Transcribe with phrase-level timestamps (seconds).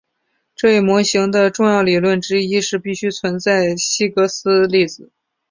[0.55, 5.11] 这一模型的重要结论之一是必须存在希格斯粒子。